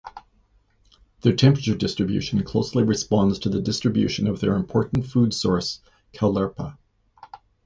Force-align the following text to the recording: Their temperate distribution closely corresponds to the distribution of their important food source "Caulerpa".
Their 1.21 1.35
temperate 1.35 1.77
distribution 1.77 2.41
closely 2.43 2.83
corresponds 2.83 3.37
to 3.37 3.49
the 3.49 3.61
distribution 3.61 4.25
of 4.25 4.39
their 4.39 4.55
important 4.55 5.05
food 5.05 5.31
source 5.31 5.79
"Caulerpa". 6.15 6.79